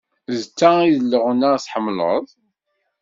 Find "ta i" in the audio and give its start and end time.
0.57-0.89